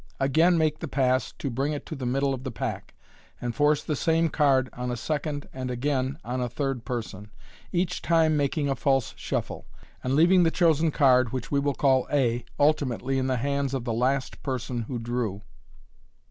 [0.19, 1.99] Again make the pass to bring i* to 88 MODERN MAGIC.
[1.99, 2.93] the middle of the pack,
[3.39, 7.29] and force the same card on a second and again on a third person,
[7.71, 9.67] each time making a false shuffle,
[10.03, 13.83] and leaving the chosen card, which we will call a, ultimately in the hands of
[13.83, 15.43] the last person who drew.